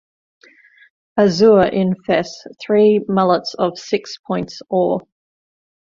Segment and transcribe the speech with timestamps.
[1.15, 5.01] Azure in fess three mullets-of-six-points or.